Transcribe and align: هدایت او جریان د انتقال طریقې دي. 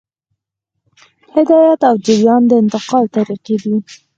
هدایت 1.33 1.81
او 1.89 1.95
جریان 2.05 2.41
د 2.47 2.51
انتقال 2.61 3.05
طریقې 3.15 3.55
دي. 3.63 3.75